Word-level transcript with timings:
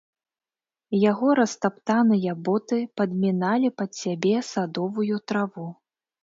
Яго 1.01 1.27
растаптаныя 1.39 2.33
боты 2.47 2.79
падміналі 3.03 3.67
пад 3.83 3.99
сябе 4.01 4.35
садовую 4.53 5.21
траву. 5.33 5.69